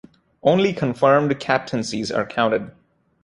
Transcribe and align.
Only 0.41 0.73
confirmed 0.73 1.39
captaincies 1.39 2.11
are 2.11 2.25
counted. 2.25 2.71